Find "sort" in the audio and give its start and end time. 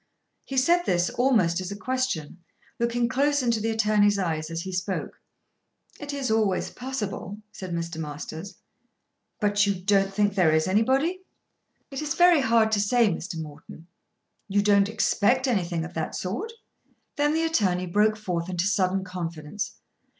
16.15-16.51